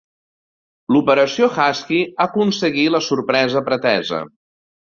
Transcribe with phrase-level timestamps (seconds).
[0.95, 4.23] L'Operació Husky aconseguí la sorpresa pretesa.